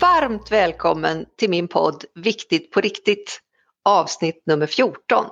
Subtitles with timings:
[0.00, 3.40] varmt välkommen till min podd Viktigt på riktigt
[3.84, 5.24] avsnitt nummer 14.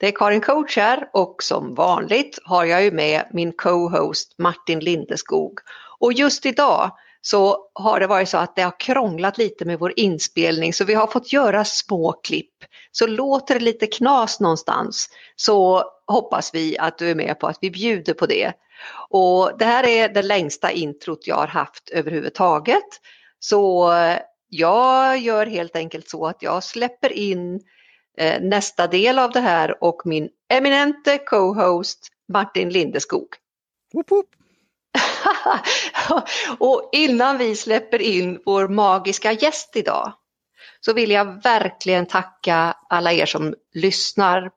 [0.00, 4.80] Det är Karin Coach här och som vanligt har jag ju med min co-host Martin
[4.80, 5.58] Lindeskog.
[5.98, 6.90] Och just idag
[7.20, 10.94] så har det varit så att det har krånglat lite med vår inspelning så vi
[10.94, 12.54] har fått göra små klipp.
[12.92, 17.58] Så låter det lite knas någonstans så hoppas vi att du är med på att
[17.60, 18.52] vi bjuder på det.
[19.10, 23.00] Och det här är det längsta introt jag har haft överhuvudtaget.
[23.44, 23.92] Så
[24.48, 27.60] jag gör helt enkelt så att jag släpper in
[28.18, 33.28] eh, nästa del av det här och min eminente co-host Martin Lindeskog.
[33.92, 34.26] Woop woop.
[36.58, 40.12] och innan vi släpper in vår magiska gäst idag
[40.80, 44.50] så vill jag verkligen tacka alla er som lyssnar,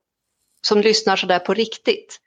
[0.62, 2.20] som lyssnar sådär på riktigt.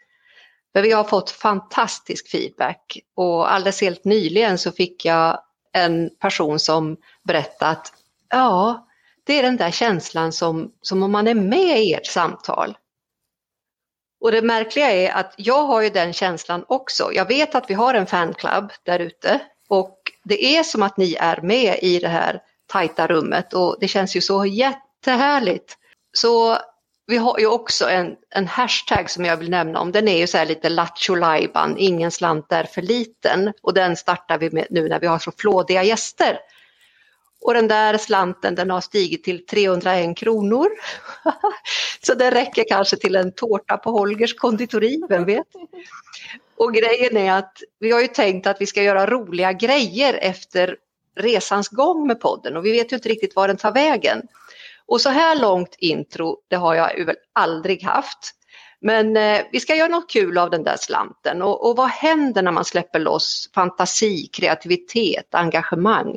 [0.72, 5.41] För vi har fått fantastisk feedback och alldeles helt nyligen så fick jag
[5.73, 7.92] en person som berättade att
[8.28, 8.86] ja,
[9.25, 12.77] det är den där känslan som, som om man är med i ert samtal.
[14.20, 17.11] Och det märkliga är att jag har ju den känslan också.
[17.12, 21.14] Jag vet att vi har en fanclub där ute och det är som att ni
[21.14, 25.77] är med i det här tajta rummet och det känns ju så jättehärligt.
[26.12, 26.59] Så
[27.11, 29.92] vi har ju också en, en hashtag som jag vill nämna om.
[29.92, 31.16] Den är ju så här lite lattjo
[31.77, 33.53] ingen slant är för liten.
[33.62, 36.38] Och den startar vi med nu när vi har så flådiga gäster.
[37.41, 40.69] Och den där slanten den har stigit till 301 kronor.
[42.06, 45.47] så det räcker kanske till en tårta på Holgers konditori, vem vet?
[46.56, 50.77] Och grejen är att vi har ju tänkt att vi ska göra roliga grejer efter
[51.16, 54.22] resans gång med podden och vi vet ju inte riktigt var den tar vägen.
[54.91, 58.34] Och så här långt intro, det har jag väl aldrig haft.
[58.80, 62.42] Men eh, vi ska göra något kul av den där slanten och, och vad händer
[62.42, 66.16] när man släpper loss fantasi, kreativitet, engagemang?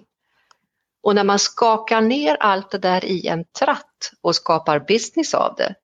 [1.03, 5.55] Och när man skakar ner allt det där i en tratt och skapar business av
[5.57, 5.75] det,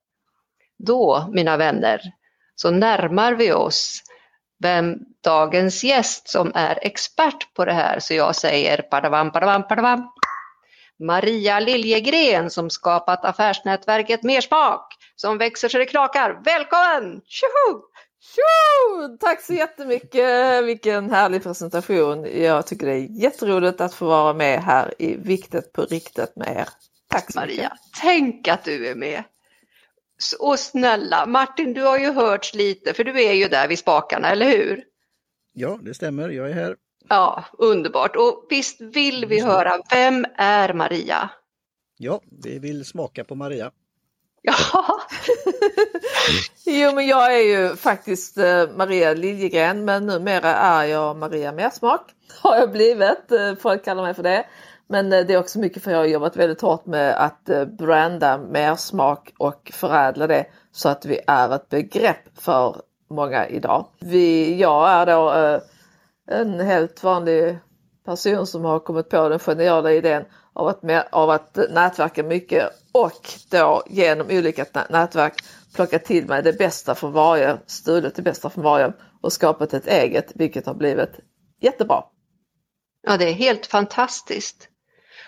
[0.78, 2.02] då, mina vänner,
[2.56, 4.03] så närmar vi oss
[4.59, 8.00] vem dagens gäst som är expert på det här.
[8.00, 10.12] Så jag säger padavam, padavam, padavam.
[11.00, 16.42] Maria Liljegren som skapat affärsnätverket Mersmak som växer så det knakar.
[16.46, 17.22] Välkommen!
[17.26, 17.82] Tjoho!
[18.22, 19.18] Tjo!
[19.20, 20.64] Tack så jättemycket!
[20.66, 22.42] Vilken härlig presentation.
[22.42, 26.58] Jag tycker det är jätteroligt att få vara med här i Viktigt på riktigt med
[26.58, 26.70] er.
[27.09, 28.02] Tack så Maria, mycket.
[28.02, 29.24] tänk att du är med!
[30.40, 34.30] Och snälla, Martin du har ju hört lite för du är ju där vid spakarna,
[34.30, 34.84] eller hur?
[35.54, 36.30] Ja, det stämmer.
[36.30, 36.76] Jag är här.
[37.08, 38.16] Ja, underbart.
[38.16, 41.30] Och visst vill vi höra, vem är Maria?
[41.98, 43.72] Ja, vi vill smaka på Maria.
[44.42, 44.56] Ja.
[46.66, 52.02] jo men jag är ju faktiskt eh, Maria Liljegren men numera är jag Maria Mersmak.
[52.42, 54.46] Har jag blivit, eh, folk kallar mig för det.
[54.88, 58.38] Men eh, det är också mycket för jag har jobbat väldigt hårt med att branda
[58.38, 62.76] mersmak och förädla det så att vi är ett begrepp för
[63.09, 63.86] många idag.
[64.00, 65.32] Vi, jag är då
[66.29, 67.59] en helt vanlig
[68.06, 73.29] person som har kommit på den geniala idén av att, av att nätverka mycket och
[73.51, 75.34] då genom olika nätverk
[75.75, 79.88] plocka till mig det bästa från varje, stulit det bästa från varje och skapat ett
[79.88, 81.19] eget vilket har blivit
[81.62, 82.03] jättebra.
[83.01, 84.69] Ja, det är helt fantastiskt.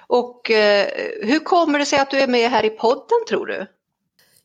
[0.08, 0.88] Och eh,
[1.22, 3.66] hur kommer det sig att du är med här i podden tror du?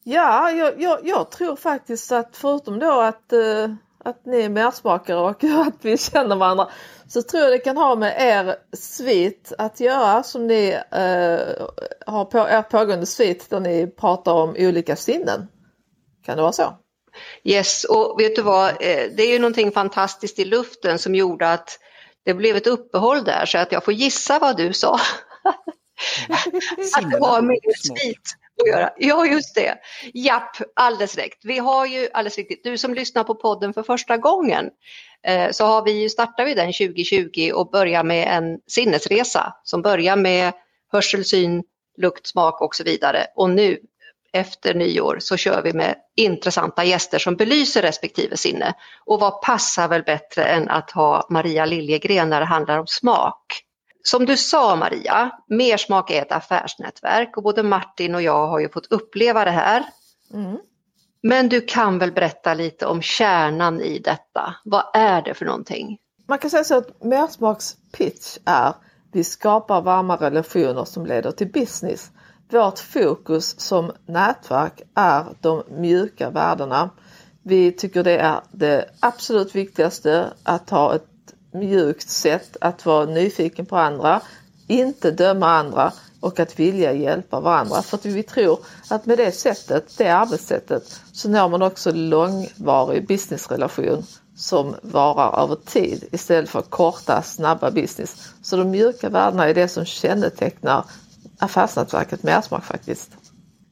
[0.05, 3.71] Ja, jag, jag, jag tror faktiskt att förutom då att eh,
[4.07, 6.69] att ni är mersmakare och att vi känner varandra
[7.09, 11.67] så tror jag det kan ha med er svit att göra som ni eh,
[12.07, 15.49] har på er pågående svit där ni pratar om olika sinnen.
[16.25, 16.79] Kan det vara så?
[17.45, 21.53] Yes, och vet du vad, eh, det är ju någonting fantastiskt i luften som gjorde
[21.53, 21.79] att
[22.25, 24.95] det blev ett uppehåll där så att jag får gissa vad du sa.
[26.97, 28.91] att det var med svit att göra.
[28.97, 29.79] Ja, just det.
[30.15, 31.39] Japp, alldeles rätt.
[31.43, 34.71] Vi har ju, alldeles riktigt, du som lyssnar på podden för första gången,
[35.27, 39.83] eh, så har vi ju, startar vi den 2020 och börjar med en sinnesresa som
[39.83, 40.53] börjar med
[40.93, 41.65] hörsel, syn,
[41.99, 43.27] lukt, smak och så vidare.
[43.35, 43.79] Och nu
[44.33, 48.75] efter nyår så kör vi med intressanta gäster som belyser respektive sinne.
[49.05, 53.66] Och vad passar väl bättre än att ha Maria Liljegren när det handlar om smak?
[54.07, 58.69] Som du sa Maria, Mersmak är ett affärsnätverk och både Martin och jag har ju
[58.69, 59.85] fått uppleva det här.
[60.35, 60.57] Mm.
[61.23, 64.55] Men du kan väl berätta lite om kärnan i detta.
[64.65, 65.99] Vad är det för någonting?
[66.27, 68.73] Man kan säga så att Mersmaks pitch är
[69.13, 72.11] vi skapar varma relationer som leder till business.
[72.51, 76.91] Vårt fokus som nätverk är de mjuka värdena.
[77.43, 81.16] Vi tycker det är det absolut viktigaste att ha ett
[81.59, 84.21] mjukt sätt att vara nyfiken på andra.
[84.67, 87.83] inte döma andra och att vilja hjälpa varandra.
[87.83, 88.59] För att vi tror
[88.89, 94.05] att med det sättet, det arbetssättet, så når man också långvarig businessrelation
[94.37, 98.33] som varar över tid istället för korta, snabba business.
[98.43, 100.85] Så de mjuka värdena är det som kännetecknar
[101.39, 103.11] affärsnätverket Mersmak faktiskt.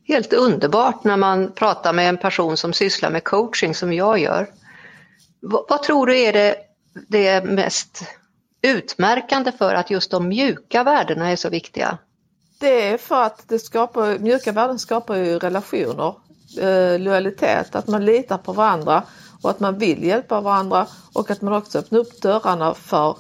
[0.07, 4.47] Helt underbart när man pratar med en person som sysslar med coaching som jag gör.
[5.41, 6.57] Vad, vad tror du är det,
[7.09, 8.05] det mest
[8.63, 11.99] utmärkande för att just de mjuka värdena är så viktiga?
[12.59, 16.15] Det är för att det skapar, mjuka värden skapar ju relationer,
[16.59, 19.03] eh, lojalitet, att man litar på varandra
[19.43, 23.17] och att man vill hjälpa varandra och att man också öppnar upp dörrarna för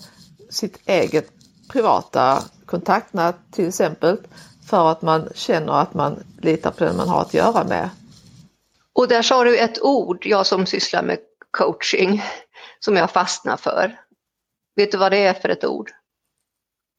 [0.50, 1.30] sitt eget
[1.68, 4.18] privata kontaktnät till exempel
[4.66, 7.90] för att man känner att man litar på den man har att göra med.
[8.92, 11.18] Och där sa du ett ord, jag som sysslar med
[11.50, 12.22] coaching,
[12.84, 14.00] som jag fastnar för.
[14.76, 15.90] Vet du vad det är för ett ord?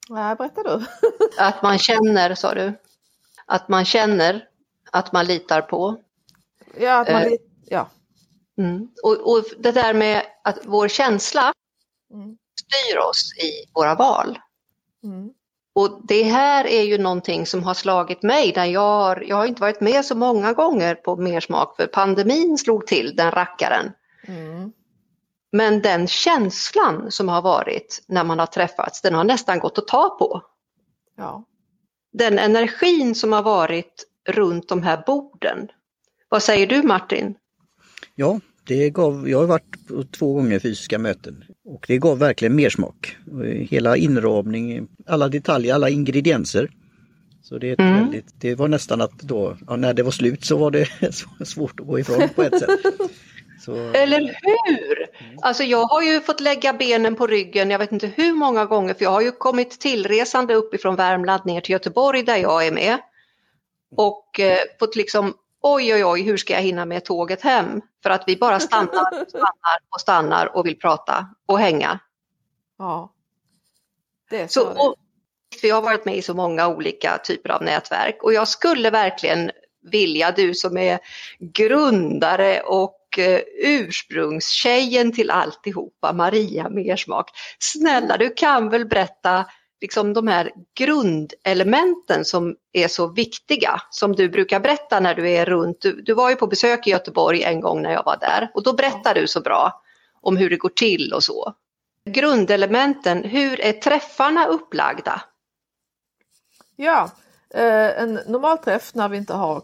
[0.10, 0.86] Nej, berätta du.
[1.38, 2.74] Att man känner, sa du.
[3.46, 4.48] Att man känner,
[4.92, 6.02] att man litar på.
[6.80, 7.32] Ja, att man Eh.
[7.66, 7.90] ja.
[8.58, 8.88] Mm.
[9.04, 11.54] Och, och det där med att vår känsla
[12.14, 12.38] Mm.
[12.60, 14.40] styr oss i våra val.
[15.04, 15.30] Mm.
[15.76, 18.52] Och det här är ju någonting som har slagit mig.
[18.52, 22.58] Där jag, har, jag har inte varit med så många gånger på Mersmak för pandemin
[22.58, 23.92] slog till, den rackaren.
[24.28, 24.72] Mm.
[25.56, 29.88] Men den känslan som har varit när man har träffats, den har nästan gått att
[29.88, 30.42] ta på.
[31.18, 31.44] Ja.
[32.14, 35.68] Den energin som har varit runt de här borden.
[36.30, 37.36] Vad säger du Martin?
[38.16, 42.56] Ja, det gav, jag har varit på två gånger fysiska möten och det gav verkligen
[42.56, 43.18] mer smak.
[43.70, 46.72] Hela inramning, alla detaljer, alla ingredienser.
[47.44, 48.04] Så det, är ett Mm.
[48.04, 50.88] väldigt, det var nästan att då, ja, när det var slut så var det
[51.46, 52.70] svårt att gå ifrån på ett sätt.
[53.66, 55.08] Så, Eller hur?
[55.42, 58.94] Alltså jag har ju fått lägga benen på ryggen, jag vet inte hur många gånger,
[58.94, 62.98] för jag har ju kommit tillresande uppifrån Värmland ner till Göteborg där jag är med.
[63.98, 67.82] Och eh, fått liksom, oj oj oj, hur ska jag hinna med tåget hem?
[68.04, 72.00] För att vi bara stannar, stannar och stannar och vill prata och hänga.
[72.78, 73.12] ja.
[74.30, 74.88] Det är Så, så.
[74.88, 74.96] och,
[75.62, 78.90] för jag har varit med i så många olika typer av nätverk och jag skulle
[78.90, 79.52] verkligen
[79.82, 81.00] vilja, du som är
[81.40, 87.30] grundare och eh, ursprungstjejen till alltihopa, Maria Mersmak.
[87.60, 89.46] Snälla, du kan väl berätta
[89.82, 95.46] liksom de här grundelementen som är så viktiga, som du brukar berätta när du är
[95.46, 95.82] runt.
[95.82, 98.64] Du, du var ju på besök i Göteborg en gång när jag var där och
[98.64, 99.82] då berättade du så bra
[100.22, 101.54] om hur det går till och så.
[102.10, 105.22] Grundelementen, hur är träffarna upplagda?
[106.76, 107.12] Ja,
[107.54, 109.64] eh, en normal träff när vi inte har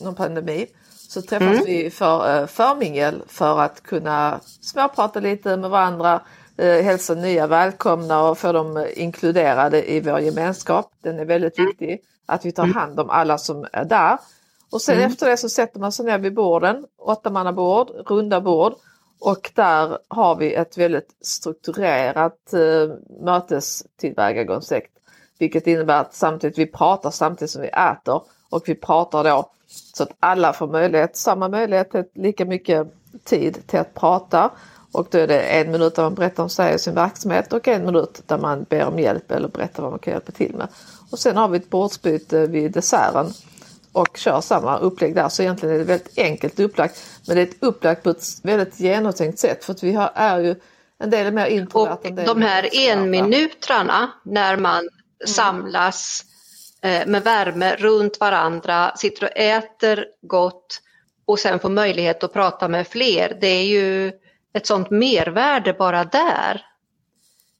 [0.00, 0.66] någon pandemi
[1.12, 1.64] så träffas Mm.
[1.64, 6.20] vi för eh, förmingel för att kunna småprata lite med varandra,
[6.56, 10.92] eh, hälsa nya välkomna och få dem inkluderade i vår gemenskap.
[11.02, 14.18] Den är väldigt viktig, att vi tar hand om alla som är där.
[14.70, 15.10] Och sen Mm.
[15.10, 18.74] efter det så sätter man sig ner vid borden, åttamannabord, runda bord.
[19.20, 22.94] Och där har vi ett väldigt strukturerat eh,
[23.24, 24.84] mötestillvägagångssätt.
[25.38, 29.50] Vilket innebär att samtidigt vi pratar samtidigt som vi äter och vi pratar då
[29.94, 34.50] så att alla får möjlighet, samma möjlighet lika mycket tid till att prata.
[34.92, 37.68] Och då är det en minut där man berättar om sig och sin verksamhet och
[37.68, 40.68] en minut där man ber om hjälp eller berättar vad man kan hjälpa till med.
[41.10, 43.26] Och sen har vi ett bordsbyte vid desserten
[43.92, 45.28] och kör samma upplägg där.
[45.28, 47.02] Så egentligen är det väldigt enkelt upplagt.
[47.26, 50.38] Men det är ett upplagt på ett väldigt genomtänkt sätt för att vi har, är
[50.38, 50.54] ju
[50.98, 52.08] en del är mer introverta.
[52.08, 54.88] Och de är här enminutrarna när man
[55.26, 56.31] samlas eh,
[56.84, 60.80] Eh, med värme runt varandra, sitter och äter gott
[61.24, 63.38] och sen får möjlighet att prata med fler.
[63.40, 64.12] Det är ju
[64.52, 66.66] ett sånt mervärde bara där.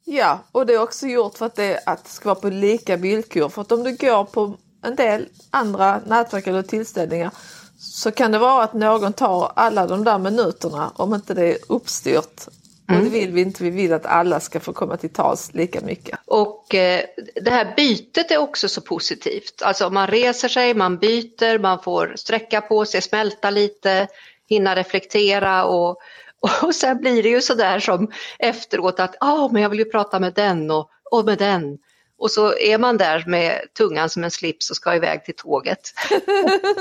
[0.04, 2.96] Ja, och det är också gjort för att det, att det ska vara på lika
[2.96, 3.48] villkor.
[3.48, 7.30] För att om du går på en del andra nätverk eller tillställningar
[7.78, 11.58] så kan det vara att någon tar alla de där minuterna om inte det är
[11.68, 12.48] uppstyrt.
[12.88, 15.80] Och det vill vi inte, vi vill att alla ska få komma till tals lika
[15.80, 16.18] mycket.
[16.24, 17.00] Och eh,
[17.34, 19.62] det här bytet är också så positivt.
[19.62, 24.08] Alltså man reser sig, man byter, man får sträcka på sig, smälta lite,
[24.48, 25.96] hinna reflektera och,
[26.62, 30.20] och sen blir det ju sådär som efteråt att ah, men jag vill ju prata
[30.20, 31.78] med den och, och med den.
[32.18, 35.80] Och så är man där med tungan som en slips och ska iväg till tåget.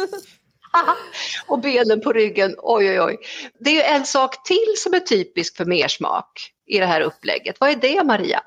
[1.48, 3.18] och benen på ryggen, oj oj oj.
[3.60, 7.56] Det är ju en sak till som är typisk för mersmak i det här upplägget.
[7.60, 8.42] Vad är det Maria?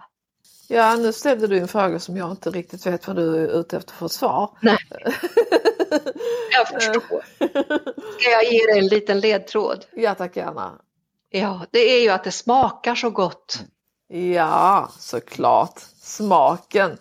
[0.69, 3.77] Ja, nu ställde du en fråga som jag inte riktigt vet vad du är ute
[3.77, 4.51] efter för svar.
[4.61, 4.79] Nej.
[6.51, 7.25] Jag förstår.
[8.19, 9.85] Ska jag ge dig en liten ledtråd?
[9.93, 10.81] Ja, tack gärna.
[11.31, 13.59] Ja, det är ju att det smakar så gott.
[14.09, 15.79] Ja, såklart.
[16.01, 16.99] Smaken.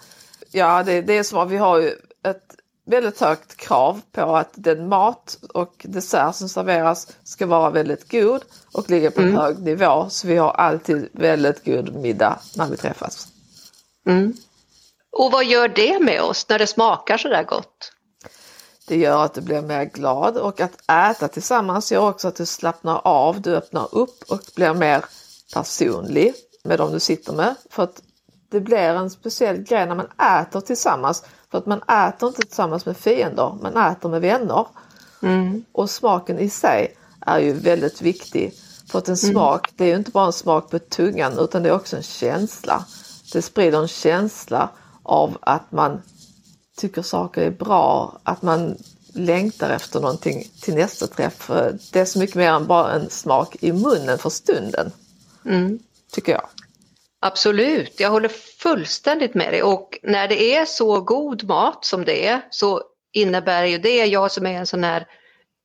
[0.51, 1.89] Ja, det, det är som att vi har ju
[2.25, 8.11] ett väldigt högt krav på att den mat och dessert som serveras ska vara väldigt
[8.11, 8.41] god
[8.73, 9.39] och ligga på en Mm.
[9.39, 10.09] hög nivå.
[10.09, 13.27] Så vi har alltid väldigt god middag när vi träffas.
[14.07, 14.33] Mm.
[15.11, 17.91] Och vad gör det med oss när det smakar så där gott?
[18.87, 22.45] Det gör att du blir mer glad och att äta tillsammans gör också att du
[22.45, 25.05] slappnar av, du öppnar upp och blir mer
[25.53, 27.55] personlig med dem du sitter med.
[27.69, 28.01] För att
[28.51, 31.23] det blir en speciell grej när man äter tillsammans.
[31.53, 34.65] För att man äter inte tillsammans med fiender, man äter med vänner.
[35.21, 35.63] Mm.
[35.71, 38.53] Och smaken i sig är ju väldigt viktig.
[38.87, 41.69] För att en smak, det är ju inte bara en smak på tungan utan det
[41.69, 42.85] är också en känsla.
[43.33, 44.69] Det sprider en känsla
[45.03, 46.01] av att man
[46.77, 48.77] tycker saker är bra, att man
[49.13, 51.51] längtar efter någonting till nästa träff.
[51.91, 54.91] Det är så mycket mer än bara en smak i munnen för stunden,
[55.45, 55.79] Mm.
[56.11, 56.47] tycker jag.
[57.25, 62.27] Absolut, jag håller fullständigt med dig och när det är så god mat som det
[62.27, 65.07] är så innebär ju det, jag som är en sån här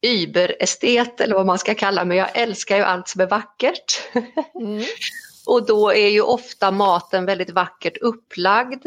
[0.06, 4.02] überestet eller vad man ska kalla mig, jag älskar ju allt som är vackert.
[4.54, 4.84] Mm.
[5.46, 8.86] Och då är ju ofta maten väldigt vackert upplagd.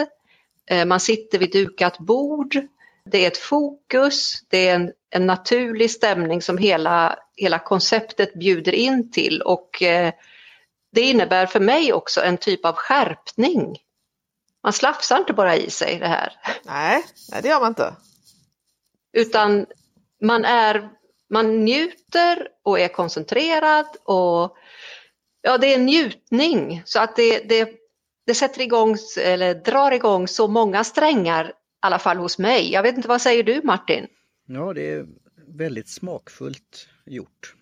[0.69, 2.57] Eh, Man sitter vid dukat bord.
[3.05, 8.75] Det är ett fokus, det är en, en naturlig stämning som hela, hela konceptet bjuder
[8.75, 10.13] in till och eh,
[10.91, 13.77] det innebär för mig också en typ av skärpning.
[14.63, 16.33] Man slafsar inte bara i sig det här
[16.63, 17.95] Nej, nej, det gör man inte.
[19.13, 19.65] utan
[20.21, 20.89] man, är,
[21.29, 24.57] man njuter och är koncentrerad och
[25.41, 27.69] ja, det är en njutning så att det, det,
[28.25, 32.71] det sätter igång eller drar igång så många strängar, i alla fall hos mig.
[32.71, 34.07] Jag vet inte, vad säger du Martin?
[34.47, 35.05] Ja, det är
[35.57, 37.55] väldigt smakfullt gjort.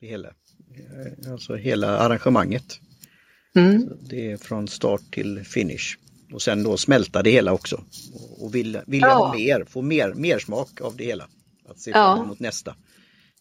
[0.00, 0.34] Det hela.
[0.76, 2.78] Eh, Alltså hela arrangemanget.
[3.56, 3.88] Mm.
[4.10, 5.96] Det är från start till finish.
[6.32, 7.84] Och sen då smälta det hela också.
[8.40, 9.14] Och- vill jag Ja.
[9.14, 11.28] ha mer, få mer, mer smak av det hela.
[11.68, 12.16] Att se Ja.
[12.16, 12.74] fram emot nästa,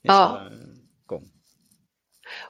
[0.04, 0.42] nästa
[1.06, 1.30] gång.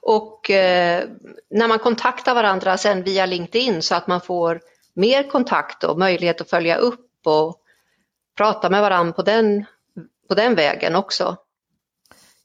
[0.01, 1.09] Och eh,
[1.49, 4.61] när man kontaktar varandra sen via LinkedIn så att man får
[4.93, 7.57] mer kontakt och möjlighet att följa upp och
[8.37, 9.65] prata med varandra på den,
[10.29, 11.37] på den vägen också.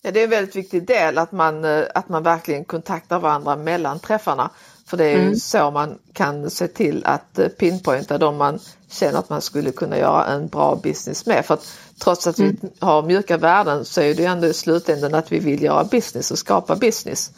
[0.06, 3.56] Ja, det är en väldigt viktig del att man, eh, att man verkligen kontaktar varandra
[3.56, 4.50] mellan träffarna.
[4.86, 5.36] För det är ju Mm.
[5.36, 8.58] så man kan se till att eh, pinpointa de man
[8.90, 11.46] känner att man skulle kunna göra en bra business med.
[11.46, 11.66] För att
[12.02, 15.38] trots att vi har mjuka värden så är det ju ändå i slutändan att vi
[15.38, 17.30] vill göra business och skapa business.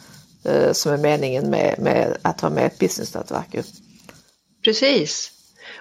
[0.45, 3.47] eh, Som är meningen med, med att vara med ett businessnätverk.
[3.53, 3.63] ju.
[4.63, 5.31] Precis.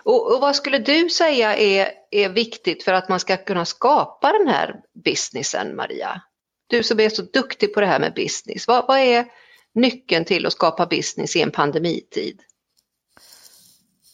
[0.05, 4.33] Och, och vad skulle du säga är, är viktigt för att man ska kunna skapa
[4.33, 6.23] den här businessen, Maria?
[6.71, 9.27] Du som är så duktig på det här med business, vad, vad är
[9.75, 12.41] nyckeln till att skapa business i en pandemitid?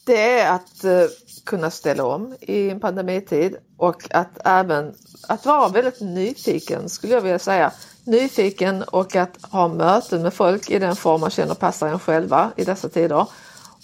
[0.06, 1.06] Det är att eh,
[1.46, 4.94] kunna ställa om i en pandemitid och att även
[5.28, 7.72] att vara väldigt nyfiken skulle jag vilja säga.
[8.04, 12.52] Nyfiken och att ha möten med folk i den form man känner passar en själva
[12.56, 13.26] i dessa tider.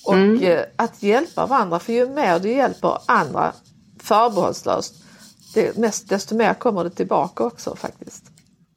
[0.04, 0.42] Och Mm.
[0.42, 3.52] eh, att hjälpa varandra för ju mer du hjälper andra
[4.00, 4.94] förbehållslöst
[5.54, 8.29] det mest, desto mer kommer det tillbaka också faktiskt.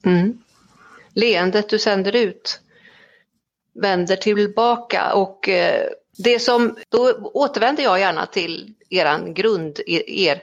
[0.05, 0.37] Mm.
[1.13, 2.59] Leendet du sänder ut
[3.73, 10.41] vänder tillbaka och eh, det som, då återvänder jag gärna till eran grund, er,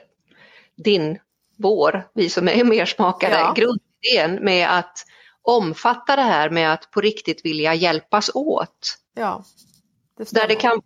[0.75, 1.19] din,
[1.57, 3.53] vår, vi som är mersmakare, Ja.
[3.55, 5.05] grundidén med att
[5.41, 8.97] omfatta det här med att på riktigt vilja hjälpas åt.
[9.15, 9.43] Ja,
[10.17, 10.81] det Där det kan,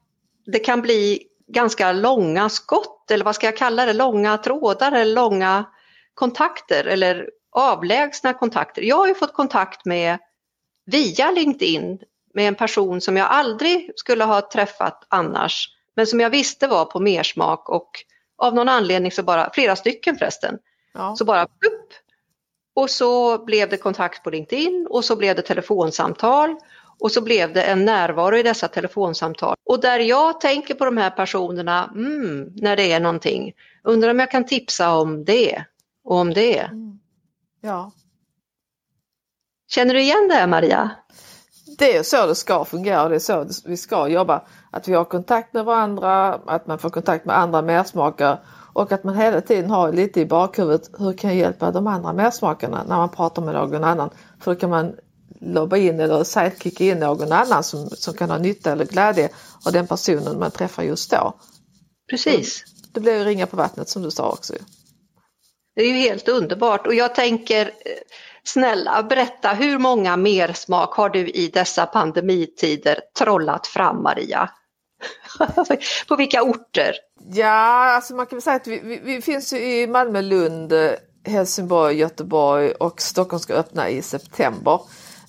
[0.46, 5.16] det kan bli ganska långa skott eller vad ska jag kalla det, långa trådar eller
[5.16, 5.66] långa
[6.14, 8.82] kontakter eller avlägsna kontakter.
[8.82, 10.18] Jag har ju fått kontakt med
[10.86, 12.00] via LinkedIn
[12.34, 16.86] med en person som jag aldrig skulle ha träffat annars men som jag visste var
[16.86, 17.90] på mersmak och
[18.38, 20.58] av någon anledning så bara, flera stycken förresten,
[20.94, 21.16] ja.
[21.16, 21.94] så bara upp.
[22.74, 26.56] Och så blev det kontakt på LinkedIn och så blev det telefonsamtal
[27.00, 29.56] och så blev det en närvaro i dessa telefonsamtal.
[29.66, 34.20] Och där jag tänker på de här personerna, mm, när det är någonting, undrar om
[34.20, 35.64] jag kan tipsa om det
[36.04, 36.70] och om det.
[37.66, 37.76] Mm.
[37.76, 37.92] ja.
[39.68, 40.92] Känner du igen det Maria?
[41.78, 44.42] Det är så det ska fungera, det är så vi ska jobba.
[44.72, 48.40] Att vi har kontakt med varandra, att man får kontakt med andra mersmakare
[48.74, 52.14] och att man hela tiden har lite i bakhuvudet, hur kan jag hjälpa de andra
[52.14, 54.10] mersmakarna när man pratar med någon annan?
[54.40, 54.96] För då kan man
[55.42, 59.30] lobba in eller sidekicka in någon annan som, som kan ha nytta eller glädje
[59.66, 61.34] av den personen man träffar just då.
[62.10, 62.64] Precis.
[62.94, 64.54] Det blir ju ringa på vattnet som du sa också.
[65.76, 67.72] Det är ju helt underbart och jag tänker, eh,
[68.44, 74.50] snälla berätta hur många mersmak har du i dessa pandemitider trollat fram Maria?
[76.08, 76.96] på vilka orter?
[77.34, 80.74] Ja, alltså man kan väl säga att vi, vi, vi finns i Malmö, Lund,
[81.26, 84.82] Helsingborg, Göteborg och Stockholm ska öppna i september.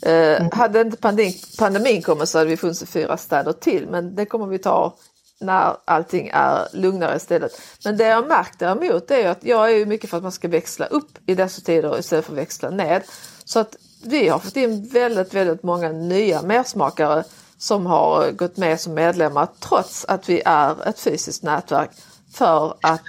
[0.03, 0.51] Eh, mm.
[0.53, 4.27] Hade inte pandemin, pandemin kommit så hade vi funnits i fyra städer till men det
[4.27, 4.97] kommer vi ta
[5.41, 7.61] när allting är lugnare istället.
[7.85, 10.87] Men det jag märkt däremot är att jag är mycket för att man ska växla
[10.87, 13.03] upp i dessa tider istället för att växla ned.
[13.45, 17.25] Så att vi har fått in väldigt, väldigt många nya mersmakare
[17.59, 21.91] som har gått med som medlemmar trots att vi är ett fysiskt nätverk
[22.33, 23.03] för att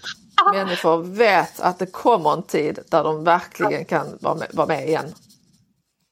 [0.53, 4.87] människor vet att det kommer en tid där de verkligen kan vara med, vara med
[4.87, 5.13] igen.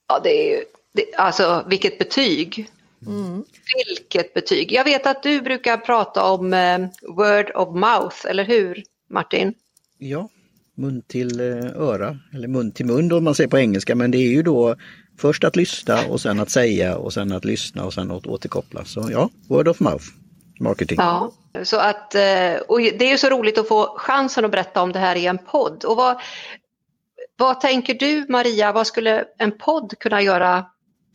[0.08, 2.72] Ja, det är ju, det, alltså vilket betyg.
[3.08, 3.44] Mm.
[3.88, 4.72] Vilket betyg.
[4.72, 6.80] Jag vet att du brukar prata om eh,
[7.16, 9.54] word of mouth, eller hur Martin?
[9.98, 10.30] Ja,
[10.76, 14.18] mun till eh, öra eller mun till mun om man säger på engelska men det
[14.18, 14.76] är ju då
[15.18, 18.86] först att lyssna och sen att säga och sen att lyssna och sen att återkoppla.
[18.86, 20.06] Så ja, word of mouth
[20.60, 20.98] marketing.
[21.00, 21.32] Ja,
[21.64, 24.92] så att, eh, och det är ju så roligt att få chansen att berätta om
[24.92, 25.86] det här i en podd.
[25.86, 26.22] Och vad,
[27.38, 30.66] vad tänker du Maria, vad skulle en podd kunna göra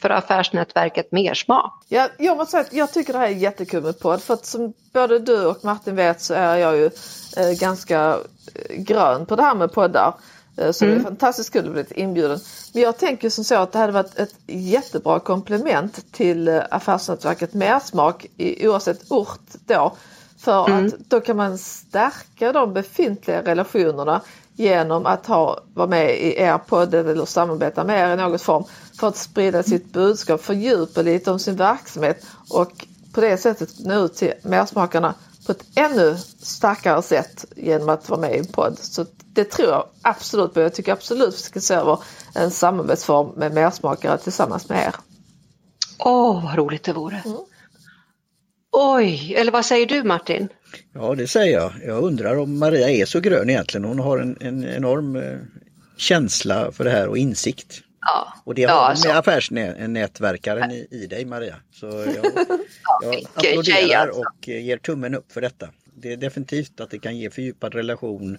[0.01, 1.85] för affärsnätverket Mersmak?
[1.89, 4.47] Ja, jag måste säga att jag tycker det här är jättekul med podd för att
[4.47, 6.91] som både du och Martin vet så är jag ju
[7.37, 8.19] eh, ganska
[8.55, 10.15] eh, grön på det här med poddar.
[10.57, 10.97] Eh, så mm.
[10.97, 12.39] det är fantastiskt kul att bli inbjuden.
[12.75, 17.55] Men jag tänker som så att det hade varit ett jättebra komplement till eh, affärsnätverket
[17.55, 19.97] Mersmak i, oavsett ort då.
[20.39, 20.87] För mm.
[20.87, 24.21] att då kan man stärka de befintliga relationerna
[24.61, 28.65] genom att ha, vara med i er podd eller samarbeta med er i någon form
[29.01, 34.05] för att sprida sitt budskap, fördjupa lite om sin verksamhet och på det sättet nå
[34.05, 35.15] ut till mersmakarna
[35.47, 38.79] på ett ännu starkare sätt genom att vara med i en podd.
[38.79, 40.61] Så det tror jag absolut på.
[40.61, 41.99] Jag tycker absolut vi ska se över
[42.35, 44.95] en samarbetsform med mersmakare tillsammans med er.
[45.99, 47.23] Åh, oh, vad roligt det vore!
[47.25, 47.39] Mm.
[48.73, 50.49] Oj, eller vad säger du Martin?
[50.93, 51.73] Ja, det säger jag.
[51.87, 53.85] Jag undrar om Maria är så grön egentligen.
[53.85, 55.39] Hon har en, en enorm eh,
[55.97, 57.83] känsla för det här och insikt.
[58.01, 58.35] Ja.
[58.45, 59.09] Och det har ja, alltså.
[59.09, 61.57] med affärsnätverkaren i, i dig Maria.
[61.73, 62.07] Så jag,
[63.03, 64.21] jag applåderar alltså.
[64.21, 65.69] och ger tummen upp för detta.
[65.95, 68.39] Det är definitivt att det kan ge fördjupad relation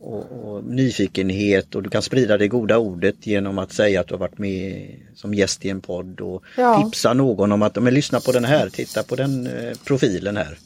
[0.00, 4.14] och, och, nyfikenhet och du kan sprida det goda ordet genom att säga att du
[4.14, 6.82] har varit med som gäst i en podd och ja.
[6.82, 10.58] tipsa någon om att men, lyssna på den här, titta på den eh, profilen här.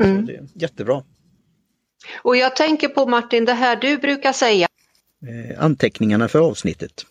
[0.00, 0.26] Mm.
[0.26, 1.02] Det jättebra.
[2.22, 4.68] Och jag tänker på Martin, det här du brukar säga.
[5.22, 7.06] Eh, anteckningarna för avsnittet.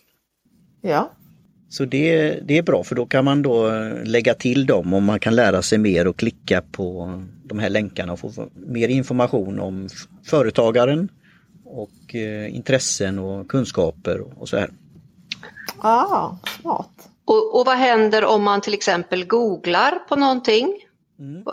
[0.80, 1.12] Ja.
[1.68, 3.70] Så det, det är bra för då kan man då
[4.04, 8.12] lägga till dem och man kan lära sig mer och klicka på de här länkarna
[8.12, 9.88] och få mer information om
[10.24, 11.08] företagaren
[11.64, 14.70] och eh, intressen och kunskaper och så här.
[15.78, 17.08] Ah, smart.
[17.24, 20.85] Och, och vad händer om man till exempel googlar på någonting?
[21.18, 21.44] Mm.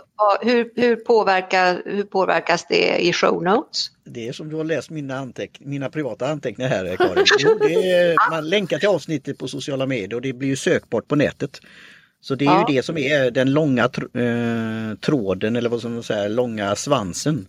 [0.42, 3.90] Hur, hur, påverkar, hur påverkas det i show notes?
[4.04, 7.24] Det är som du har läst mina, anteck mina privata anteckningar här Karin.
[7.38, 11.08] Jo, det är, man länkar till avsnittet på sociala medier och det blir ju sökbart
[11.08, 11.60] på nätet.
[12.20, 12.66] Så det är ja.
[12.68, 16.76] ju det som är den långa tr eh, tråden eller vad som man säger, långa
[16.76, 17.48] svansen.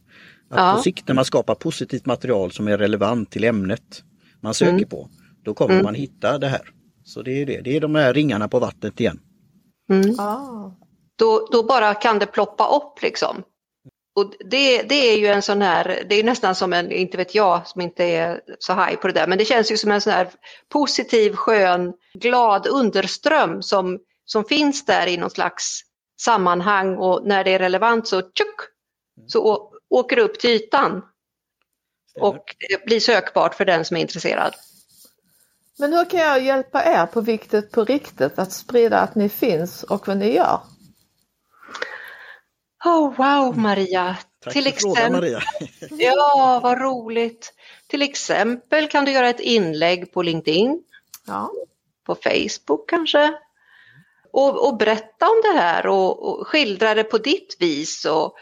[0.49, 0.73] Att ja.
[0.77, 4.03] På sikt när man skapar positivt material som är relevant till ämnet
[4.41, 4.89] man söker mm.
[4.89, 5.09] på,
[5.43, 5.83] då kommer mm.
[5.83, 6.61] man hitta det här.
[7.03, 9.19] Så det är det, det är de här ringarna på vattnet igen.
[9.89, 10.19] Mm.
[10.19, 10.71] Ah
[11.15, 13.43] då, då bara kan det ploppa upp liksom.
[14.15, 17.35] Och det, det är ju en sån här, det är nästan som en, inte vet
[17.35, 20.01] jag som inte är så high på det där, men det känns ju som en
[20.01, 20.29] sån här
[20.69, 25.81] positiv, skön, glad underström som, som finns där i någon slags
[26.21, 28.55] sammanhang och när det är relevant så tjuk,
[29.27, 31.01] så åker det upp till ytan.
[32.19, 34.55] Och det blir sökbart för den som är intresserad.
[35.77, 39.83] Men hur kan jag hjälpa er på Viktigt på riktigt att sprida att ni finns
[39.83, 40.59] och vad ni gör?
[42.85, 43.61] Oh, wow mm.
[43.61, 44.17] Maria!
[44.43, 44.95] Tack Till för exempel...
[44.95, 45.39] frågan Maria!
[45.89, 47.53] ja, vad roligt!
[47.87, 50.83] Till exempel kan du göra ett inlägg på LinkedIn,
[51.27, 51.51] ja.
[52.05, 53.33] på Facebook kanske.
[54.31, 58.35] Och, och berätta om det här och, och, skildra det på ditt vis och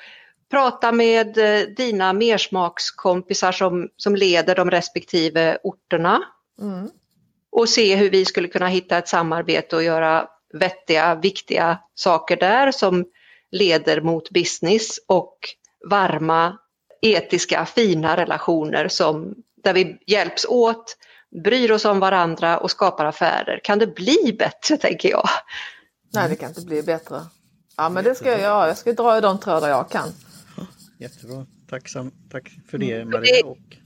[0.52, 6.24] prata med eh, dina mersmakskompisar som, som leder de respektive orterna.
[6.62, 6.90] Mm.
[7.52, 12.72] Och se hur vi skulle kunna hitta ett samarbete och göra vettiga, viktiga saker där
[12.72, 13.06] som
[13.54, 15.38] leder mot business och
[15.90, 16.58] varma,
[17.02, 20.98] etiska, fina relationer som, där vi hjälps åt,
[21.44, 23.60] bryr oss om varandra och skapar affärer.
[23.64, 25.30] Kan det bli bättre tänker jag?
[26.14, 27.22] Nej, det kan inte bli bättre.
[27.78, 28.68] Ja, men det ska jag göra.
[28.68, 30.10] Jag ska dra i de trådar jag kan.
[30.98, 31.46] Jättebra.
[31.70, 32.12] Tacksam.
[32.32, 33.10] Tack för det mm.
[33.10, 33.46] Maria.
[33.46, 33.78] Och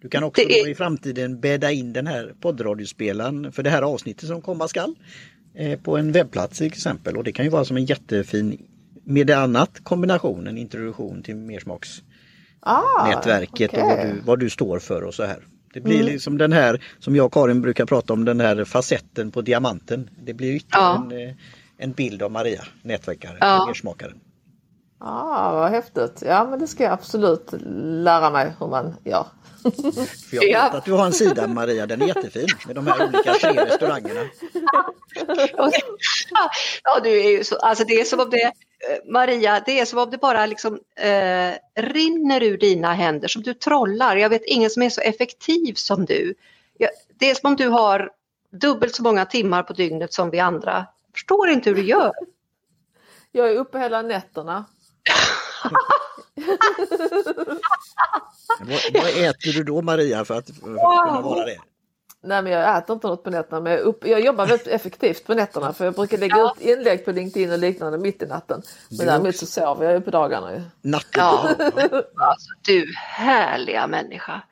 [0.00, 0.68] du kan också är...
[0.68, 4.94] i framtiden bädda in den här poddradiospelaren för det här avsnittet som komma skall
[5.54, 8.66] eh, på en webbplats till exempel och det kan ju vara som en jättefin
[9.04, 13.82] med annat kombination, en introduktion till mersmaksnätverket ah, okay.
[13.82, 15.44] och vad du, vad du står för och så här.
[15.74, 16.06] Det blir mm.
[16.06, 20.10] liksom den här som jag och Karin brukar prata om, den här facetten på diamanten.
[20.22, 21.16] Det blir ytterligare ja.
[21.16, 21.34] en, eh,
[21.78, 23.66] en bild av Maria, nätverkare, ja.
[23.66, 24.20] mersmakaren.
[24.98, 26.22] Ah, vad häftigt.
[26.26, 27.54] Ja men det ska jag absolut
[28.04, 29.26] lära mig hur man gör.
[30.30, 30.70] För jag vet ja.
[30.70, 34.20] att du har en sida Maria, den är jättefin med de här olika restaurangerna.
[36.84, 38.52] Ja, du är ju så, alltså det är som om det,
[39.04, 43.54] Maria, det är som om det bara liksom eh, rinner ur dina händer, som du
[43.54, 44.16] trollar.
[44.16, 46.34] Jag vet ingen som är så effektiv som du.
[47.18, 48.10] Det är som om du har
[48.50, 50.72] dubbelt så många timmar på dygnet som vi andra.
[50.72, 52.12] Jag förstår inte hur du gör.
[53.32, 54.64] Jag är uppe hela nätterna.
[58.60, 61.58] vad, vad, äter du då Maria för att, för att kunna vara det?
[62.24, 65.26] Nej men jag äter inte något på nätterna men jag, upp, jag jobbar väldigt effektivt
[65.26, 66.54] på nätterna för jag brukar lägga ja.
[66.56, 68.62] ut inlägg på LinkedIn och liknande mitt i natten.
[68.88, 70.52] Men däremot så sover jag ju på dagarna.
[70.52, 70.60] Ju.
[71.12, 71.48] Ja.
[72.16, 74.42] alltså, du härliga människa.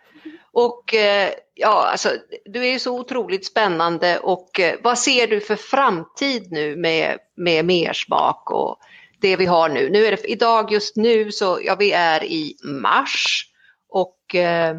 [0.52, 2.08] Och eh, ja, alltså
[2.44, 7.18] du är ju så otroligt spännande och eh, vad ser du för framtid nu med,
[7.36, 8.78] med mersmak och
[9.20, 9.90] det vi har nu.
[9.90, 13.46] Nu är det idag just nu så ja, vi är i mars
[13.88, 14.76] och eh,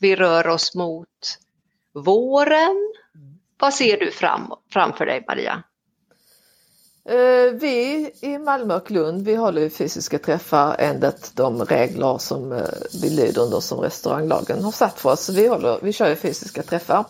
[0.00, 1.08] vi rör oss mot
[1.94, 2.92] våren.
[3.60, 5.62] Vad ser du fram, framför dig Maria?
[7.04, 12.62] Eh, vi i Malmö och Lund vi håller fysiska träffar enligt de regler som eh,
[13.02, 15.28] vi lyder under som restauranglagen har satt för oss.
[15.28, 17.04] Vi, håller, vi kör ju fysiska träffar.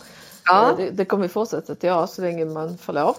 [0.45, 0.71] Ja.
[0.71, 3.17] Eh, det, det kommer vi fortsätta att göra så länge man får lov.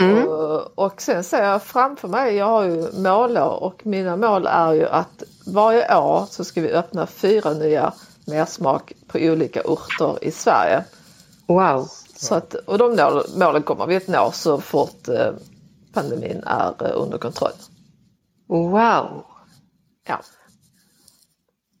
[0.00, 0.28] Mm.
[0.28, 4.72] Och, och sen ser jag framför mig, jag har ju målår och mina mål är
[4.72, 7.92] ju att varje år så ska vi öppna fyra nya
[8.26, 10.84] mersmak på olika orter i Sverige.
[11.48, 11.88] Wow!
[12.16, 15.32] Så att, och de målen kommer vi att nå så fort eh,
[15.92, 17.52] pandemin är eh, under kontroll.
[18.48, 19.24] Wow!
[20.08, 20.20] Ja.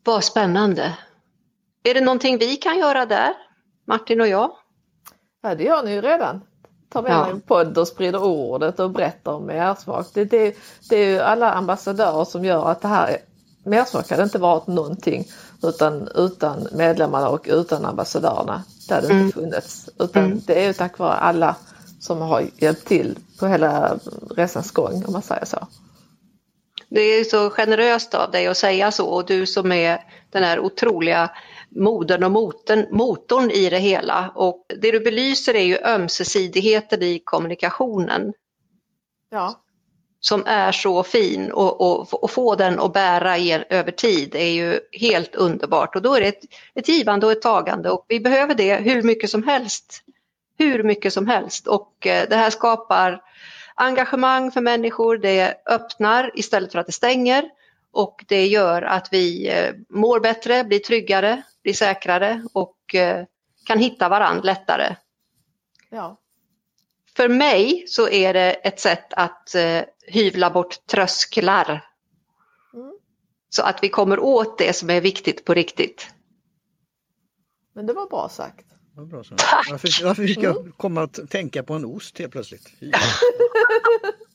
[0.04, 0.98] Vad spännande!
[1.82, 3.34] Är det någonting vi kan göra där,
[3.86, 4.50] Martin och jag?
[5.42, 6.40] Ja det gör ni ju redan
[6.88, 7.30] tar med ja.
[7.30, 10.06] en podd och sprider ordet och berättar om mersmak.
[10.14, 10.56] Det, det,
[10.88, 13.16] det är ju alla ambassadörer som gör att det här
[13.68, 15.24] mersmak hade inte varit någonting
[15.62, 18.64] utan utan medlemmarna och utan ambassadörerna.
[18.88, 19.24] Det hade mm.
[19.24, 19.88] inte funnits.
[19.98, 20.40] Utan mm.
[20.46, 21.56] det är ju tack vare alla
[22.00, 23.98] som har hjälpt till på hela
[24.36, 25.68] resans gång om man säger så.
[26.88, 30.00] Det är så generöst av dig att säga så och du som är
[30.30, 31.30] den här otroliga
[31.70, 34.32] modern och motorn, motorn i det hela.
[34.34, 38.32] Och det du belyser är ju ömsesidigheten i kommunikationen.
[39.30, 39.60] Ja.
[40.20, 44.50] Som är så fin och, och, och få den att bära er över tid är
[44.50, 46.42] ju helt underbart och då är det ett,
[46.74, 50.02] ett givande och ett tagande och vi behöver det hur mycket som helst.
[50.58, 53.22] Hur mycket som helst och eh, det här skapar
[53.74, 57.50] engagemang för människor, det öppnar istället för att det stänger
[57.92, 63.24] och det gör att vi eh, mår bättre, blir tryggare, blir säkrare och eh,
[63.66, 64.96] kan hitta varandra lättare.
[65.90, 66.16] Ja.
[67.18, 71.84] För mig så är det ett sätt att eh, hyvla bort trösklar.
[72.74, 72.92] Mm.
[73.48, 76.06] Så att vi kommer åt det som är viktigt på riktigt.
[77.74, 78.66] Men det var bra sagt.
[79.10, 79.42] bra sagt.
[79.70, 80.72] Varför, varför fick jag mm.
[80.72, 82.72] komma att tänka på en ost helt plötsligt?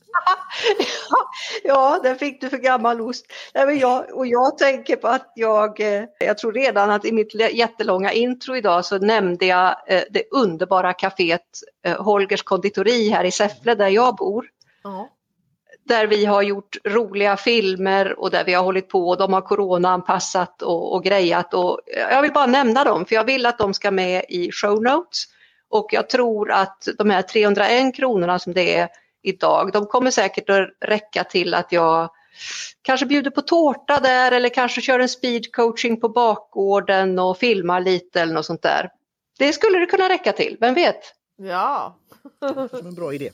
[1.64, 3.26] ja, den fick du för gammal ost.
[3.54, 7.36] Nej, jag, och jag tänker på att jag, eh, jag tror redan att i mitt
[7.36, 11.40] jättelånga intro idag så nämnde jag eh, det underbara kaféet
[11.86, 14.46] eh, Holgers konditori här i Säffle där jag bor.
[14.86, 15.06] Mm.
[15.86, 19.42] Där vi har gjort roliga filmer och där vi har hållit på och de har
[19.42, 21.54] coronaanpassat och, och grejat.
[21.54, 21.80] Och
[22.12, 25.26] jag vill bara nämna dem för jag vill att de ska med i show notes.
[25.70, 28.90] Och jag tror att de här 301 kronorna som det är
[29.24, 29.72] idag.
[29.72, 32.10] De kommer säkert att räcka till att jag
[32.82, 37.80] kanske bjuder på tårta där eller kanske kör en speed coaching på bakgården och filmar
[37.80, 38.90] lite eller något sånt där.
[39.38, 41.14] Det skulle det kunna räcka till, vem vet?
[41.38, 41.98] Ja.
[42.70, 43.32] Som en bra idé.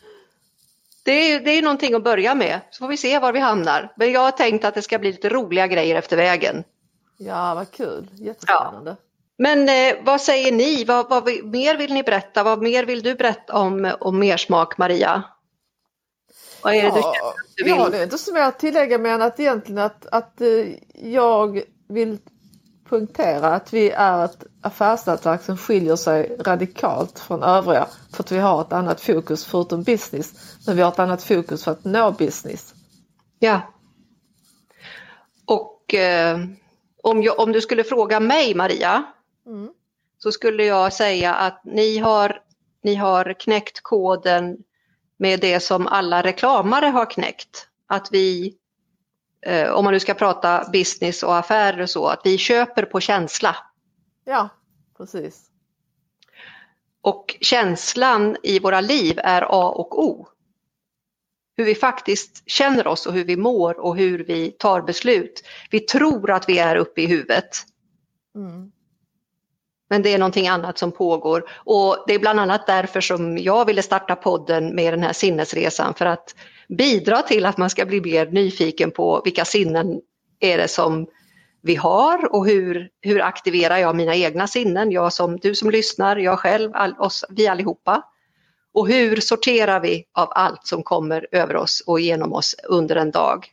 [1.03, 3.93] Det är, det är någonting att börja med, så får vi se var vi hamnar.
[3.95, 6.63] Men jag har tänkt att det ska bli lite roliga grejer efter vägen.
[7.17, 8.91] Ja, vad kul, jättespännande.
[8.91, 9.05] Ja.
[9.37, 10.83] Men eh, vad säger ni?
[10.83, 12.43] Vad, vad, mer vill ni berätta?
[12.43, 15.23] Vad mer vill du berätta om, om mersmak, Maria?
[16.61, 17.73] Vad är det du känner att du vill?
[17.73, 20.47] Ja, det är inte så mycket att tillägga mer än att egentligen att, att eh,
[20.93, 22.17] jag vill
[22.89, 28.37] punktera att vi är ett affärsnätverk som skiljer sig radikalt från övriga för att vi
[28.37, 30.57] har ett annat fokus förutom business.
[30.67, 32.73] Men vi har ett annat fokus för att nå business.
[33.39, 33.61] Ja.
[35.45, 36.39] Och eh,
[37.03, 39.03] om, jag, om du skulle fråga mig Maria
[39.45, 39.69] mm.
[40.17, 42.41] så skulle jag säga att ni har,
[42.83, 44.57] ni har knäckt koden
[45.19, 47.67] med det som alla reklamare har knäckt.
[47.87, 48.57] Att vi
[49.45, 52.99] eh, om man nu ska prata business och affärer och så, att vi köper på
[52.99, 53.55] känsla.
[54.25, 54.49] Ja,
[54.97, 55.45] precis.
[57.01, 60.27] Och känslan i våra liv är A och O.
[61.57, 65.43] Hur vi faktiskt känner oss och hur vi mår och hur vi tar beslut.
[65.69, 67.49] Vi tror att vi är uppe i huvudet.
[68.35, 68.71] Mm.
[69.89, 73.65] Men det är någonting annat som pågår och det är bland annat därför som jag
[73.65, 76.35] ville starta podden med den här sinnesresan för att
[76.67, 80.01] bidra till att man ska bli mer nyfiken på vilka sinnen
[80.39, 81.07] är det som
[81.61, 86.17] vi har och hur, hur aktiverar jag mina egna sinnen, jag som, du som lyssnar,
[86.17, 88.03] jag själv, all, oss, vi allihopa.
[88.73, 93.11] Och hur sorterar vi av allt som kommer över oss och genom oss under en
[93.11, 93.47] dag?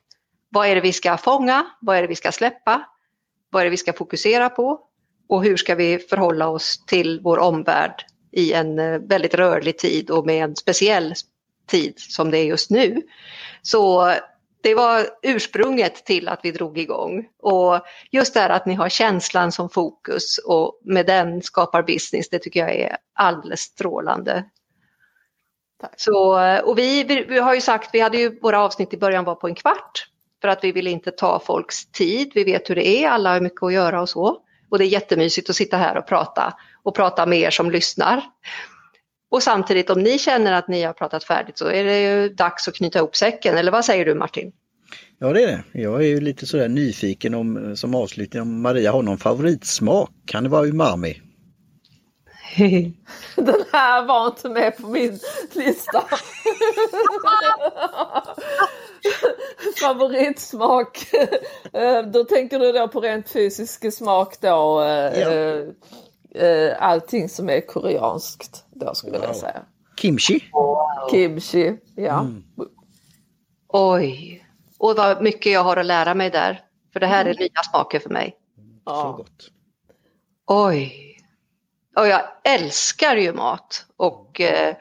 [0.48, 1.66] Vad är det vi ska fånga?
[1.80, 2.84] Vad är det vi ska släppa?
[3.50, 4.80] Vad är det vi ska fokusera på?
[5.28, 10.10] Och hur ska vi förhålla oss till vår omvärld i en eh, väldigt rörlig tid
[10.10, 11.14] och med en speciell
[11.66, 13.02] tid som det är just nu?
[13.62, 14.12] Så
[14.62, 17.26] det var ursprunget till att vi drog igång.
[17.42, 22.28] Och just det här att ni har känslan som fokus och med den skapar business,
[22.28, 24.44] det tycker jag är alldeles strålande.
[25.80, 25.94] Tack.
[25.96, 29.34] Så, och vi, vi har ju sagt, vi hade ju våra avsnitt i början var
[29.34, 30.06] på en kvart
[30.40, 32.32] för att vi vill inte ta folks tid.
[32.34, 34.42] Vi vet hur det är, alla har mycket att göra och så.
[34.70, 38.22] Och det är jättemysigt att sitta här och prata och prata med er som lyssnar.
[39.30, 42.68] Och samtidigt om ni känner att ni har pratat färdigt så är det ju dags
[42.68, 44.52] att knyta ihop säcken, eller vad säger du Martin?
[45.18, 45.80] Ja det är det.
[45.80, 50.10] Jag är ju lite sådär nyfiken om som avslutning om Maria har någon favoritsmak.
[50.26, 51.22] Kan det vara umami?
[53.36, 55.18] Den här var inte med på min
[55.52, 56.04] lista.
[59.80, 61.06] Favoritsmak.
[61.72, 64.82] Eh, då tänker du då på rent fysisk smak då.
[64.82, 65.30] Eh, ja.
[66.40, 69.26] Eh, allting som är koreanskt då skulle wow.
[69.26, 69.62] jag säga.
[69.96, 70.44] Kimchi?
[70.52, 71.10] Wow.
[71.10, 72.20] Kimchi, ja.
[72.20, 72.44] Mm.
[73.68, 74.44] Oj,
[74.78, 76.60] och vad mycket jag har att lära mig där.
[76.92, 77.36] För det här är mm.
[77.40, 78.36] nya smaker för mig.
[78.84, 79.02] Ja.
[79.02, 79.50] Så gott.
[80.46, 81.02] Oj.
[81.96, 84.76] Och jag älskar ju mat och eh,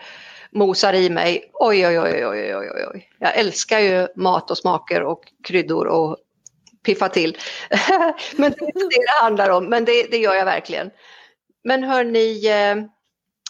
[0.56, 1.52] mosar i mig.
[1.54, 3.10] Oj, oj, oj, oj, oj, oj.
[3.20, 6.18] Jag älskar ju mat och smaker och kryddor och
[6.84, 7.38] piffa till.
[8.38, 10.92] men det är inte det det handlar om, men det, det gör jag verkligen.
[11.64, 12.86] Men hör ni, eh,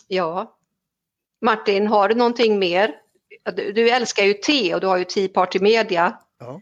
[0.07, 0.57] ja,
[1.41, 2.95] Martin, har du någonting mer?
[3.55, 6.17] Du, du, älskar ju te och du har ju Tea Party Media.
[6.39, 6.61] Ja.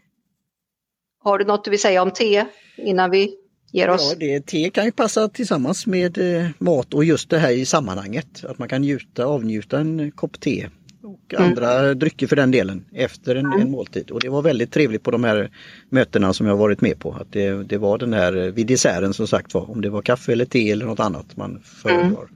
[1.18, 2.44] Har du något du vill säga om te
[2.76, 3.43] innan vi
[3.74, 4.10] ger oss?
[4.12, 7.66] Ja, det, te kan ju passa tillsammans med eh, mat och just det här i
[7.66, 8.44] sammanhanget.
[8.44, 10.68] Att man kan njuta, avnjuta en kopp te
[11.02, 11.48] och mm.
[11.48, 13.60] andra drycker för den delen efter en, mm.
[13.60, 14.10] en, måltid.
[14.10, 15.50] Och det var väldigt trevligt på de här
[15.88, 17.12] mötena som jag varit med på.
[17.12, 20.32] Att det, det var den här vid desserten som sagt var, om det var kaffe
[20.32, 22.28] eller te eller något annat man föredrar.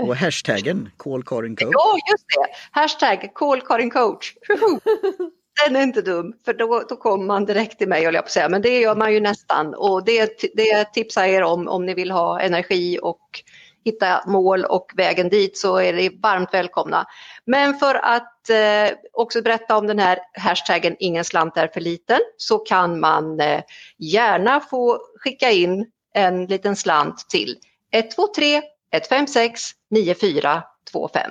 [0.00, 1.70] Och hashtaggen Call Karin Coach.
[1.72, 2.46] Ja, just det.
[2.70, 4.34] Hashtag Call Karin Coach.
[5.64, 8.48] Den är inte dum, för då, då kommer man direkt till mig, jag på säga.
[8.48, 9.74] Men det gör man ju nästan.
[9.74, 13.42] Och det, det tipsar jag er om, om ni vill ha energi och
[13.84, 17.06] hitta mål och vägen dit så är ni varmt välkomna.
[17.44, 22.20] Men för att eh, också berätta om den här hashtaggen ingen slant är för liten
[22.36, 23.62] så kan man eh,
[23.98, 27.56] gärna få skicka in en liten slant till
[27.92, 31.30] 123 156 9425.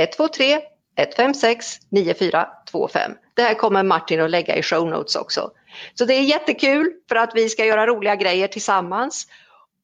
[0.00, 0.60] 123
[1.02, 3.12] 156 9425.
[3.34, 5.50] Det här kommer Martin att lägga i show notes också.
[5.94, 9.26] Så det är jättekul för att vi ska göra roliga grejer tillsammans.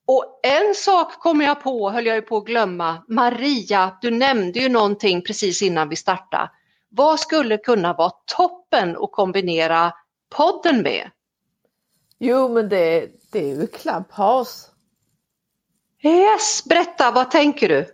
[0.06, 3.04] Och en sak kommer jag på, höll jag ju på att glömma.
[3.08, 6.50] Maria, du nämnde ju någonting precis innan vi startade.
[6.88, 9.92] Vad skulle kunna vara toppen att kombinera
[10.36, 11.10] podden med?
[12.18, 14.68] Jo, men det, det är ju Clubhouse.
[16.02, 17.86] Yes, berätta, vad tänker du?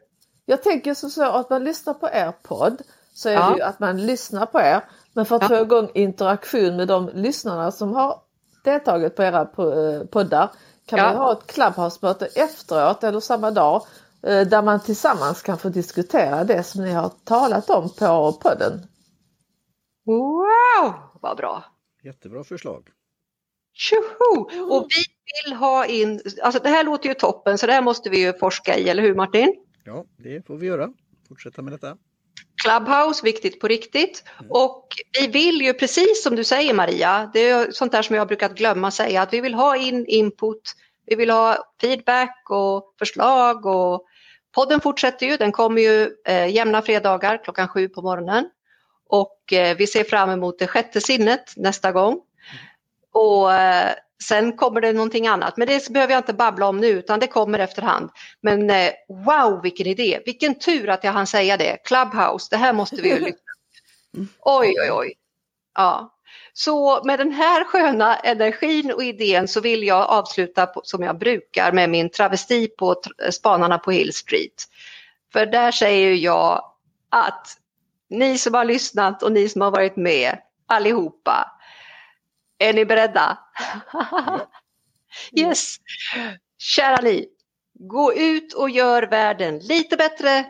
[0.47, 2.83] Jag tänker så, att man lyssnar på er podd
[3.13, 3.51] så är ja.
[3.51, 4.81] det ju att man lyssnar på er.
[5.13, 5.49] Men för att ja.
[5.49, 8.21] få igång interaktion med de lyssnarna som har
[8.65, 10.51] deltagit på era eh, poddar
[10.87, 11.05] kan ja.
[11.05, 13.83] man ha ett Clubhouse-möte efteråt eller samma dag
[14.23, 18.87] eh, där man tillsammans kan få diskutera det som ni har talat om på podden.
[20.07, 21.65] Wow, vad bra!
[22.03, 22.89] Jättebra förslag!
[23.73, 24.51] Tjoho!
[24.77, 25.05] Och vi
[25.45, 28.33] vill ha in, alltså det här låter ju toppen så det här måste vi ju
[28.33, 29.55] forska i, eller hur Martin?
[29.85, 30.93] Ja, det får vi göra.
[31.29, 31.97] Fortsätta med detta.
[32.63, 34.25] Clubhouse, viktigt på riktigt.
[34.49, 34.89] Och
[35.21, 38.27] vi vill ju precis som du säger Maria, det är sånt där som jag har
[38.27, 40.73] brukat glömma säga, att vi vill ha in input,
[41.07, 44.05] vi vill ha feedback och förslag och
[44.55, 48.51] podden fortsätter ju, den kommer ju eh, jämna fredagar klockan sju på morgonen.
[49.09, 52.21] Och eh, vi ser fram emot det sjätte sinnet nästa gång.
[53.13, 53.93] Och eh,
[54.29, 57.27] Sen kommer det någonting annat, men det behöver jag inte babbla om nu utan det
[57.27, 58.11] kommer efterhand.
[58.41, 61.77] Men eh, wow vilken idé, vilken tur att jag hann säga det.
[61.85, 63.43] Clubhouse, det här måste vi ju lyfta
[64.41, 65.15] Oj, oj, oj.
[65.75, 66.19] Ja.
[66.53, 71.19] Så med den här sköna energin och idén så vill jag avsluta på, som jag
[71.19, 74.65] brukar med min travesti på Spanarna på Hill Street.
[75.33, 76.65] För där säger jag
[77.09, 77.47] att
[78.11, 81.53] ni som har lyssnat och ni som har varit med allihopa,
[82.63, 83.39] är ni beredda?
[85.39, 85.77] yes!
[86.59, 87.29] Kära ni,
[87.75, 90.47] gå ut och gör världen lite bättre,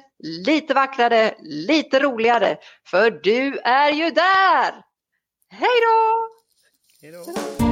[0.46, 2.56] lite vackrare, lite roligare.
[2.86, 4.84] För du är ju där!
[5.50, 6.28] Hej då!
[7.00, 7.71] Hej då!